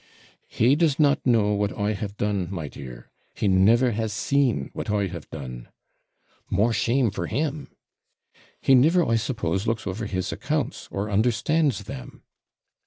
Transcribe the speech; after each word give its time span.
'He 0.47 0.75
does 0.75 0.97
not 0.99 1.23
know 1.27 1.53
what 1.53 1.77
I 1.77 1.93
have 1.93 2.17
done, 2.17 2.47
my 2.49 2.67
dear. 2.67 3.11
He 3.35 3.47
never 3.47 3.91
has 3.91 4.11
seen 4.11 4.71
what 4.73 4.89
I 4.89 5.05
have 5.05 5.29
done.' 5.29 5.67
'More 6.49 6.73
shame 6.73 7.11
for 7.11 7.27
him!' 7.27 7.69
'He 8.59 8.73
never, 8.73 9.05
I 9.07 9.15
suppose, 9.15 9.67
looks 9.67 9.85
over 9.85 10.07
his 10.07 10.31
accounts, 10.31 10.87
or 10.89 11.11
understands 11.11 11.83
them.' 11.83 12.23